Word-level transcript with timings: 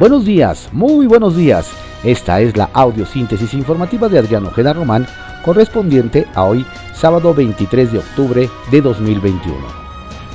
Buenos 0.00 0.24
días, 0.24 0.70
muy 0.72 1.06
buenos 1.06 1.36
días. 1.36 1.70
Esta 2.02 2.40
es 2.40 2.56
la 2.56 2.68
audiosíntesis 2.72 3.54
informativa 3.54 4.08
de 4.08 4.18
Adriano 4.18 4.48
Ojeda 4.48 4.72
Román, 4.72 5.06
correspondiente 5.44 6.26
a 6.34 6.42
hoy, 6.42 6.66
sábado 6.92 7.32
23 7.32 7.92
de 7.92 7.98
octubre 7.98 8.50
de 8.72 8.80
2021. 8.80 9.56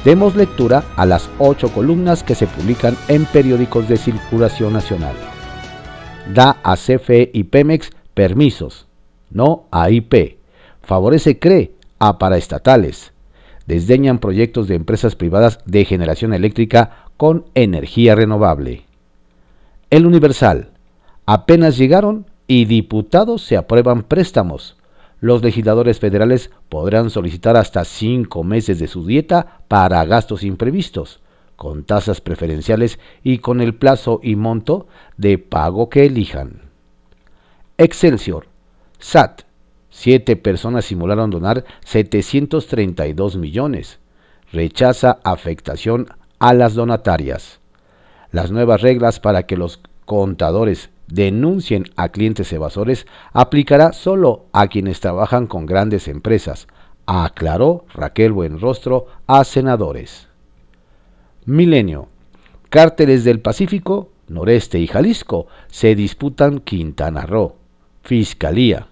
Demos 0.05 0.33
lectura 0.37 0.85
a 0.95 1.05
las 1.05 1.29
ocho 1.39 1.67
columnas 1.73 2.23
que 2.23 2.35
se 2.35 2.47
publican 2.47 2.95
en 3.09 3.25
periódicos 3.25 3.89
de 3.89 3.97
circulación 3.97 4.71
nacional. 4.71 5.15
Da 6.33 6.55
a 6.63 6.77
CFE 6.77 7.29
y 7.33 7.43
Pemex 7.43 7.89
permisos, 8.13 8.87
no 9.29 9.65
a 9.71 9.89
IP. 9.89 10.37
Favorece 10.81 11.37
CRE 11.37 11.73
a 11.99 12.17
paraestatales. 12.17 13.11
Desdeñan 13.67 14.19
proyectos 14.19 14.69
de 14.69 14.75
empresas 14.75 15.17
privadas 15.17 15.59
de 15.65 15.83
generación 15.83 16.33
eléctrica 16.33 17.07
con 17.17 17.45
energía 17.55 18.15
renovable. 18.15 18.88
El 19.89 20.05
Universal. 20.05 20.69
Apenas 21.25 21.75
llegaron 21.75 22.27
y 22.45 22.65
diputados 22.65 23.41
se 23.41 23.57
aprueban 23.57 24.03
préstamos. 24.03 24.77
Los 25.19 25.41
legisladores 25.41 25.99
federales 25.99 26.51
podrán 26.69 27.09
solicitar 27.09 27.57
hasta 27.57 27.83
cinco 27.85 28.43
meses 28.43 28.77
de 28.77 28.87
su 28.87 29.03
dieta 29.03 29.61
para 29.67 30.05
gastos 30.05 30.43
imprevistos, 30.43 31.21
con 31.55 31.85
tasas 31.85 32.21
preferenciales 32.21 32.99
y 33.23 33.39
con 33.39 33.61
el 33.61 33.73
plazo 33.73 34.19
y 34.21 34.35
monto 34.35 34.87
de 35.17 35.39
pago 35.39 35.89
que 35.89 36.05
elijan. 36.05 36.69
Excelsior. 37.79 38.45
SAT. 38.99 39.41
Siete 39.89 40.35
personas 40.35 40.85
simularon 40.85 41.31
donar 41.31 41.65
732 41.83 43.37
millones. 43.37 43.97
Rechaza 44.53 45.19
afectación 45.23 46.09
a 46.37 46.53
las 46.53 46.75
donatarias 46.75 47.59
las 48.31 48.51
nuevas 48.51 48.81
reglas 48.81 49.19
para 49.19 49.43
que 49.43 49.57
los 49.57 49.81
contadores 50.05 50.89
denuncien 51.07 51.85
a 51.95 52.09
clientes 52.09 52.51
evasores 52.53 53.07
aplicará 53.33 53.93
solo 53.93 54.45
a 54.51 54.67
quienes 54.67 54.99
trabajan 54.99 55.47
con 55.47 55.65
grandes 55.65 56.07
empresas, 56.07 56.67
aclaró 57.05 57.85
Raquel 57.93 58.31
Buenrostro 58.31 59.07
a 59.27 59.43
senadores. 59.43 60.27
Milenio. 61.45 62.07
Cárteles 62.69 63.23
del 63.23 63.39
Pacífico, 63.39 64.09
Noreste 64.27 64.79
y 64.79 64.85
Jalisco 64.85 65.47
se 65.67 65.95
disputan 65.95 66.59
Quintana 66.59 67.25
Roo. 67.25 67.55
Fiscalía. 68.03 68.87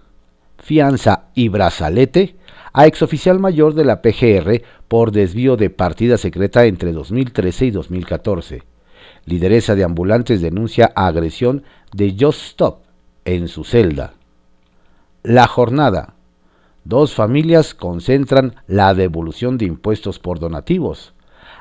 Fianza 0.58 1.26
y 1.36 1.50
brazalete 1.50 2.36
a 2.74 2.88
exoficial 2.88 3.40
mayor 3.40 3.76
de 3.76 3.86
la 3.86 4.02
PGR 4.02 4.64
por 4.88 5.12
desvío 5.12 5.56
de 5.56 5.70
partida 5.70 6.18
secreta 6.18 6.66
entre 6.66 6.92
2013 6.92 7.66
y 7.68 7.72
2014. 7.72 8.77
Lideresa 9.28 9.76
de 9.76 9.84
ambulantes 9.84 10.40
denuncia 10.40 10.94
agresión 10.96 11.64
de 11.92 12.16
Just 12.18 12.44
Stop 12.44 12.84
en 13.26 13.50
su 13.50 13.66
celda. 13.66 14.14
La 15.22 15.48
jornada. 15.48 16.14
Dos 16.86 17.14
familias 17.14 17.74
concentran 17.74 18.56
la 18.68 18.94
devolución 18.94 19.58
de 19.58 19.66
impuestos 19.66 20.18
por 20.20 20.40
donativos. 20.40 21.14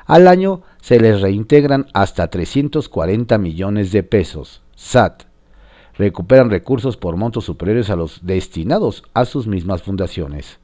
Al 0.05 0.29
año 0.29 0.61
se 0.79 0.97
les 1.01 1.19
reintegran 1.19 1.87
hasta 1.93 2.29
340 2.29 3.37
millones 3.37 3.91
de 3.91 4.01
pesos. 4.01 4.61
SAT. 4.75 5.23
Recuperan 5.97 6.49
recursos 6.49 6.95
por 6.95 7.17
montos 7.17 7.43
superiores 7.43 7.89
a 7.89 7.97
los 7.97 8.25
destinados 8.25 9.03
a 9.13 9.25
sus 9.25 9.45
mismas 9.45 9.83
fundaciones. 9.83 10.59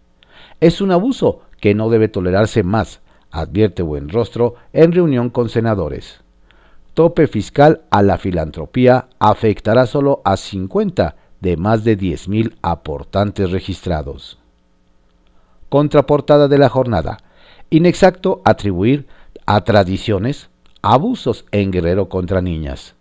Es 0.61 0.79
un 0.79 0.93
abuso 0.93 1.41
que 1.59 1.75
no 1.75 1.89
debe 1.89 2.07
tolerarse 2.07 2.63
más, 2.63 3.01
advierte 3.29 3.83
Buenrostro 3.83 4.55
en 4.71 4.93
reunión 4.93 5.29
con 5.29 5.49
senadores 5.49 6.22
tope 6.93 7.27
fiscal 7.27 7.81
a 7.89 8.03
la 8.03 8.17
filantropía 8.17 9.07
afectará 9.19 9.87
solo 9.87 10.21
a 10.25 10.37
50 10.37 11.15
de 11.41 11.57
más 11.57 11.83
de 11.83 11.97
10.000 11.97 12.55
aportantes 12.61 13.51
registrados. 13.51 14.37
Contraportada 15.69 16.47
de 16.47 16.57
la 16.57 16.69
jornada. 16.69 17.17
Inexacto 17.69 18.41
atribuir 18.45 19.07
a 19.45 19.61
tradiciones 19.61 20.49
abusos 20.83 21.45
en 21.51 21.71
Guerrero 21.71 22.09
contra 22.09 22.41
niñas. 22.41 22.93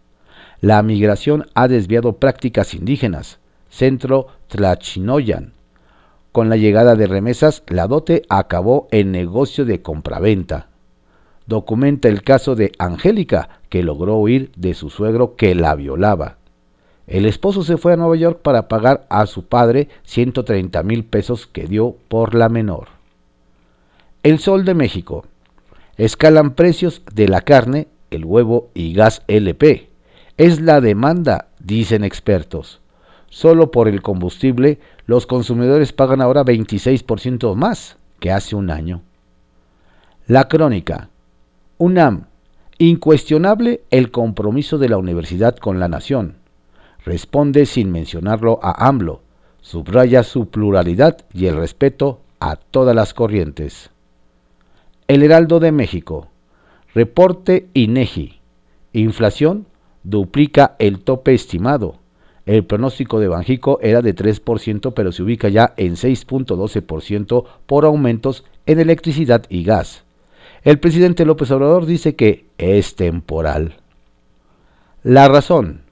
La 0.61 0.83
migración 0.83 1.47
ha 1.55 1.69
desviado 1.69 2.15
prácticas 2.15 2.73
indígenas. 2.73 3.39
Centro 3.69 4.29
Tlachinoyan. 4.49 5.53
Con 6.31 6.49
la 6.49 6.57
llegada 6.57 6.95
de 6.95 7.07
remesas, 7.07 7.63
la 7.67 7.87
dote 7.87 8.23
acabó 8.31 8.89
en 8.91 9.13
negocio 9.13 9.67
de 9.67 9.83
compraventa 9.83 10.72
documenta 11.53 12.09
el 12.09 12.23
caso 12.23 12.55
de 12.55 12.73
Angélica, 12.79 13.61
que 13.69 13.83
logró 13.83 14.17
huir 14.17 14.53
de 14.57 14.73
su 14.73 14.89
suegro 14.89 15.37
que 15.37 15.55
la 15.55 15.75
violaba. 15.75 16.39
El 17.07 17.27
esposo 17.27 17.63
se 17.63 17.77
fue 17.77 17.93
a 17.93 17.97
Nueva 17.97 18.17
York 18.17 18.41
para 18.41 18.69
pagar 18.69 19.07
a 19.11 19.27
su 19.27 19.45
padre 19.45 19.91
130 20.05 20.83
mil 20.83 21.05
pesos 21.05 21.47
que 21.47 21.67
dio 21.67 21.95
por 22.09 22.35
la 22.35 22.49
menor. 22.49 22.89
El 24.23 24.39
Sol 24.39 24.65
de 24.65 24.73
México. 24.73 25.27
Escalan 25.99 26.55
precios 26.55 27.03
de 27.13 27.29
la 27.29 27.43
carne, 27.43 27.87
el 28.11 28.25
huevo 28.25 28.71
y 28.73 28.95
gas 28.95 29.23
LP. 29.29 29.91
Es 30.39 30.59
la 30.63 30.81
demanda, 30.81 31.49
dicen 31.59 32.03
expertos. 32.03 32.81
Solo 33.29 33.71
por 33.71 33.89
el 33.89 34.01
combustible, 34.01 34.81
los 35.05 35.27
consumidores 35.27 35.93
pagan 35.93 36.23
ahora 36.23 36.45
26% 36.45 37.55
más 37.57 37.99
que 38.21 38.31
hace 38.31 38.57
un 38.57 38.71
año. 38.71 39.03
La 40.27 40.49
crónica. 40.49 41.11
UNAM. 41.85 42.27
Incuestionable 42.79 43.83
el 43.91 44.13
compromiso 44.13 44.79
de 44.79 44.89
la 44.89 44.99
universidad 44.99 45.57
con 45.57 45.81
la 45.81 45.89
nación. 45.89 46.37
Responde 47.05 47.67
sin 47.67 47.91
mencionarlo 47.91 48.61
a 48.63 48.87
AMLO. 48.87 49.23
Subraya 49.63 50.23
su 50.23 50.47
pluralidad 50.47 51.25
y 51.35 51.47
el 51.47 51.57
respeto 51.57 52.21
a 52.39 52.55
todas 52.55 52.95
las 52.95 53.15
corrientes. 53.15 53.91
El 55.09 55.25
Heraldo 55.25 55.59
de 55.59 55.73
México. 55.73 56.29
Reporte 56.95 57.67
INEGI. 57.75 58.39
Inflación 58.93 59.67
duplica 60.05 60.77
el 60.79 61.01
tope 61.01 61.35
estimado. 61.35 61.97
El 62.47 62.65
pronóstico 62.65 63.19
de 63.19 63.27
Banjico 63.27 63.81
era 63.83 64.03
de 64.03 64.15
3%, 64.15 64.93
pero 64.95 65.11
se 65.11 65.25
ubica 65.25 65.49
ya 65.49 65.75
en 65.77 65.97
6.12% 65.97 67.45
por 67.67 67.85
aumentos 67.85 68.45
en 68.67 68.79
electricidad 68.79 69.47
y 69.49 69.65
gas. 69.65 70.02
El 70.65 70.79
presidente 70.79 71.25
López 71.25 71.51
Obrador 71.51 71.87
dice 71.87 72.15
que 72.15 72.47
es 72.57 72.95
temporal. 72.95 73.75
La 75.03 75.27
razón. 75.27 75.83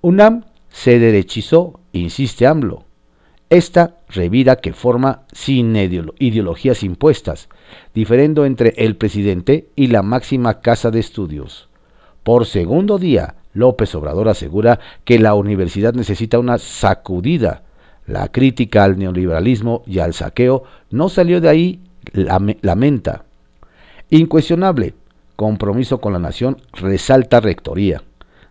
UNAM 0.00 0.44
se 0.70 0.98
derechizó, 0.98 1.80
insiste 1.92 2.46
AMLO. 2.46 2.84
Esta 3.50 3.98
revira 4.08 4.56
que 4.56 4.72
forma 4.72 5.22
sin 5.32 5.76
ideologías 5.76 6.82
impuestas, 6.82 7.48
diferendo 7.94 8.46
entre 8.46 8.72
el 8.78 8.96
presidente 8.96 9.68
y 9.76 9.88
la 9.88 10.02
máxima 10.02 10.60
casa 10.60 10.90
de 10.90 11.00
estudios. 11.00 11.68
Por 12.22 12.46
segundo 12.46 12.98
día, 12.98 13.36
López 13.52 13.94
Obrador 13.94 14.30
asegura 14.30 14.80
que 15.04 15.18
la 15.18 15.34
universidad 15.34 15.92
necesita 15.92 16.38
una 16.38 16.56
sacudida. 16.56 17.64
La 18.06 18.28
crítica 18.32 18.82
al 18.82 18.98
neoliberalismo 18.98 19.82
y 19.86 19.98
al 19.98 20.14
saqueo 20.14 20.64
no 20.90 21.10
salió 21.10 21.42
de 21.42 21.48
ahí, 21.50 21.80
lamenta. 22.14 23.25
Incuestionable, 24.10 24.94
compromiso 25.34 26.00
con 26.00 26.12
la 26.12 26.20
nación, 26.20 26.62
resalta 26.72 27.40
Rectoría. 27.40 28.04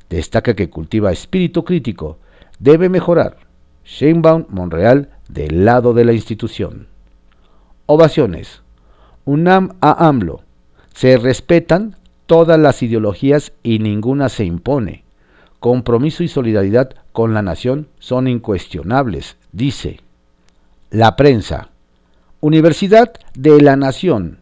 Destaca 0.10 0.54
que 0.54 0.70
cultiva 0.70 1.14
espíritu 1.14 1.64
crítico. 1.64 2.18
Debe 2.60 2.90
mejorar. 2.90 3.38
Sheinbaum 3.86 4.46
Monreal 4.50 5.10
del 5.30 5.64
lado 5.64 5.94
de 5.94 6.04
la 6.04 6.12
institución. 6.12 6.88
Ovaciones. 7.86 8.64
UNAM 9.24 9.76
a 9.80 10.08
AMLO. 10.08 10.42
Se 10.94 11.18
respetan 11.18 11.96
todas 12.26 12.60
las 12.60 12.84
ideologías 12.84 13.54
y 13.64 13.80
ninguna 13.80 14.28
se 14.28 14.44
impone. 14.44 15.04
Compromiso 15.62 16.22
y 16.22 16.28
solidaridad 16.28 16.92
con 17.14 17.34
la 17.34 17.42
nación 17.42 17.88
son 18.00 18.28
incuestionables, 18.28 19.38
dice. 19.54 20.02
La 20.90 21.16
prensa. 21.16 21.70
Universidad 22.42 23.14
de 23.34 23.62
la 23.62 23.76
Nación 23.76 24.40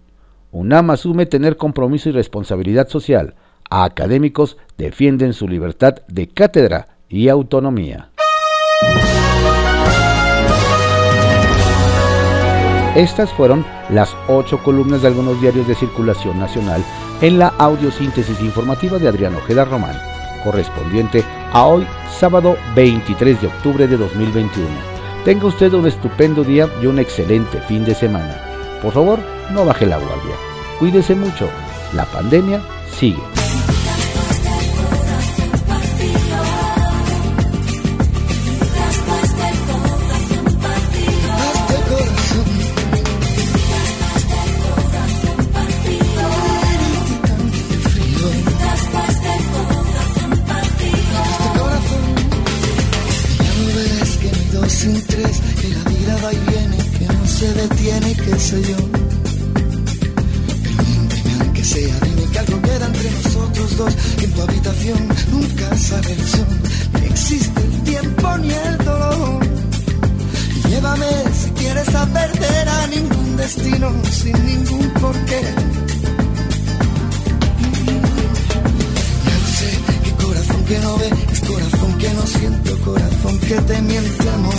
UNAM 0.53 0.91
asume 0.91 1.25
tener 1.25 1.57
compromiso 1.57 2.09
y 2.09 2.11
responsabilidad 2.11 2.87
social. 2.87 3.33
Académicos 3.71 4.57
defienden 4.77 5.33
su 5.33 5.47
libertad 5.47 5.95
de 6.07 6.27
cátedra 6.27 6.89
y 7.09 7.27
autonomía. 7.27 8.11
Estas 12.95 13.33
fueron 13.33 13.65
las 13.89 14.15
ocho 14.27 14.61
columnas 14.61 15.01
de 15.01 15.07
algunos 15.07 15.41
diarios 15.41 15.67
de 15.67 15.73
circulación 15.73 16.37
nacional 16.37 16.83
en 17.21 17.39
la 17.39 17.47
audiosíntesis 17.47 18.39
informativa 18.39 18.99
de 18.99 19.07
Adriano 19.07 19.39
Ojeda 19.39 19.65
Román, 19.65 19.99
correspondiente 20.43 21.23
a 21.51 21.65
hoy, 21.65 21.87
sábado 22.19 22.55
23 22.75 23.41
de 23.41 23.47
octubre 23.47 23.87
de 23.87 23.97
2021. 23.97 24.69
Tenga 25.25 25.47
usted 25.47 25.73
un 25.73 25.87
estupendo 25.87 26.43
día 26.43 26.69
y 26.79 26.85
un 26.85 26.99
excelente 26.99 27.59
fin 27.61 27.83
de 27.85 27.95
semana. 27.95 28.52
Por 28.83 28.93
favor, 28.93 29.19
no 29.51 29.65
baje 29.65 29.85
la 29.85 29.97
guardia. 29.97 30.35
Cuídese 30.77 31.15
mucho. 31.15 31.49
La 31.93 32.05
pandemia 32.05 32.61
sigue. 32.91 33.42
soy 58.53 58.63
yo. 58.63 58.77
Permíteme 60.77 61.33
aunque 61.41 61.63
sea, 61.63 61.99
dime 62.05 62.23
que 62.31 62.39
algo 62.39 62.61
queda 62.61 62.85
entre 62.85 63.11
nosotros 63.11 63.77
dos. 63.77 63.95
Que 64.17 64.25
en 64.25 64.31
tu 64.33 64.41
habitación 64.41 64.99
nunca 65.31 65.77
sale 65.77 66.11
el 66.13 66.27
sol, 66.27 66.47
ni 66.99 67.05
existe 67.07 67.61
el 67.61 67.83
tiempo 67.83 68.37
ni 68.37 68.51
el 68.51 68.77
dolor. 68.77 69.39
Llévame 70.69 71.11
si 71.41 71.49
quieres 71.51 71.95
a 71.95 72.05
perder 72.05 72.69
a 72.69 72.87
ningún 72.87 73.37
destino, 73.37 73.91
sin 74.11 74.45
ningún 74.45 74.89
porqué. 75.01 75.41
Ya 79.25 79.35
lo 79.41 79.47
sé, 79.57 79.69
que 80.03 80.11
corazón 80.23 80.65
que 80.65 80.79
no 80.79 80.97
ve, 80.97 81.09
es 81.33 81.39
corazón 81.41 81.97
que 82.01 82.09
no 82.17 82.27
siento, 82.27 82.77
corazón 82.85 83.39
que 83.39 83.55
te 83.69 83.81
miente 83.81 84.29
amor. 84.29 84.52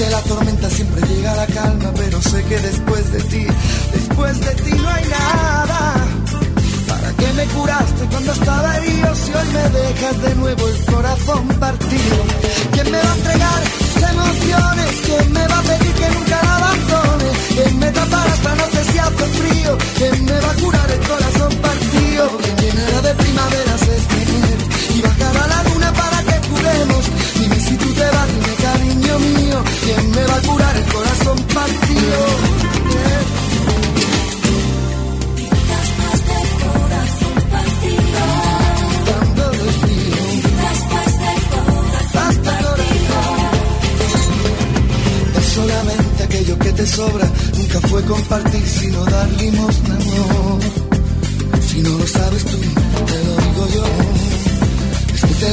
De 0.00 0.10
la 0.10 0.22
tormenta 0.22 0.70
siempre 0.70 1.06
llega 1.08 1.34
la 1.34 1.46
calma, 1.46 1.92
pero 1.94 2.22
sé 2.22 2.42
que 2.44 2.58
después 2.58 3.12
de 3.12 3.20
ti, 3.20 3.46
después 3.92 4.40
de 4.40 4.54
ti 4.62 4.72
no 4.72 4.88
hay 4.88 5.04
nada. 5.04 5.94
¿Para 6.88 7.12
qué 7.18 7.32
me 7.34 7.44
curaste 7.46 8.06
cuando 8.10 8.32
estaba 8.32 8.78
herido 8.78 9.14
si 9.14 9.32
hoy 9.32 9.48
me 9.52 9.78
dejas 9.78 10.22
de 10.22 10.34
nuevo 10.36 10.68
el 10.68 10.84
corazón 10.86 11.48
partido? 11.48 12.16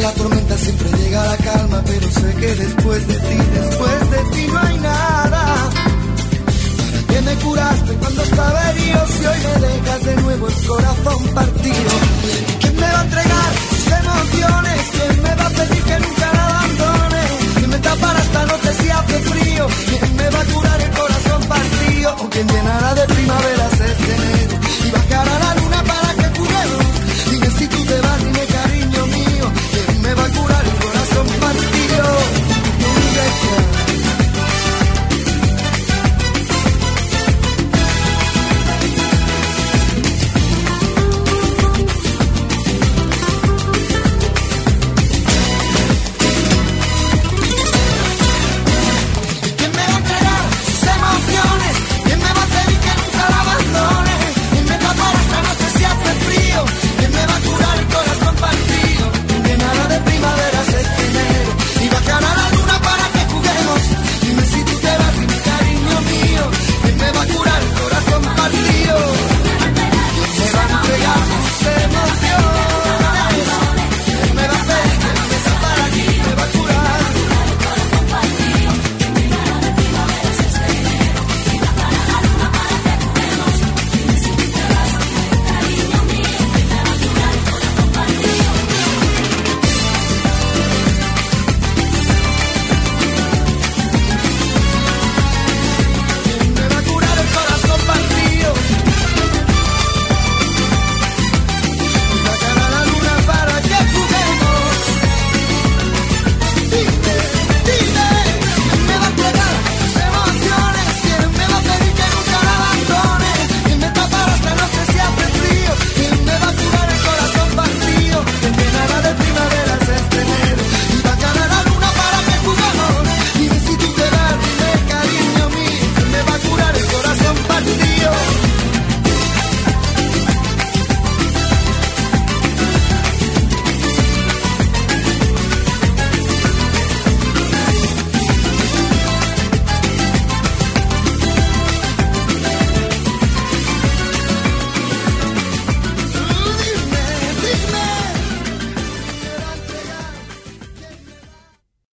La 0.08 0.14
tormenta 0.14 0.58
siempre 0.58 0.90
llega 0.98 1.24
la 1.26 1.38
calma, 1.38 1.84
pero 1.86 2.12
sé 2.12 2.34
que 2.40 2.56
después 2.56 3.08
de 3.08 3.16
ti, 3.16 3.38
después 3.54 4.12
de 4.12 4.18
ti 4.32 4.48
no 4.52 4.60
hay 4.60 4.78
nada 4.80 5.37
que 7.08 7.22
me 7.22 7.36
curaste 7.36 7.94
cuando 7.96 8.22
estaba 8.24 8.70
herido, 8.72 9.08
si 9.08 9.26
hoy 9.26 9.40
me 9.40 9.68
dejas 9.68 10.06
de 10.06 10.16
nuevo 10.22 10.47